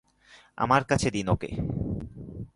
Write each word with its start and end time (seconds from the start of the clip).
আমার 0.57 0.81
কাছে 0.83 1.07
দিন 1.11 1.27
ওকে! 1.29 1.49